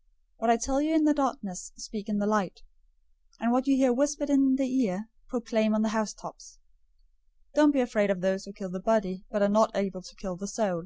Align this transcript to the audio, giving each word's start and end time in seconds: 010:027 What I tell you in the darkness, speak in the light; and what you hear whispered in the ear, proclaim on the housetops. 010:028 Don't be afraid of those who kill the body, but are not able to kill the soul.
010:027 0.00 0.06
What 0.40 0.50
I 0.52 0.56
tell 0.56 0.80
you 0.80 0.94
in 0.94 1.04
the 1.04 1.12
darkness, 1.12 1.72
speak 1.76 2.08
in 2.08 2.16
the 2.16 2.26
light; 2.26 2.62
and 3.38 3.52
what 3.52 3.66
you 3.66 3.76
hear 3.76 3.92
whispered 3.92 4.30
in 4.30 4.54
the 4.54 4.66
ear, 4.82 5.10
proclaim 5.28 5.74
on 5.74 5.82
the 5.82 5.90
housetops. 5.90 6.58
010:028 7.50 7.54
Don't 7.56 7.72
be 7.72 7.80
afraid 7.82 8.10
of 8.10 8.22
those 8.22 8.46
who 8.46 8.54
kill 8.54 8.70
the 8.70 8.80
body, 8.80 9.26
but 9.30 9.42
are 9.42 9.48
not 9.50 9.76
able 9.76 10.00
to 10.00 10.16
kill 10.16 10.36
the 10.36 10.48
soul. 10.48 10.84